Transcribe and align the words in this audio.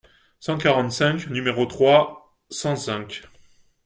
cent 0.39 0.57
quarante-cinq, 0.57 1.27
nº 1.29 1.67
trois 1.67 2.35
cent 2.49 2.75
cinq). 2.75 3.21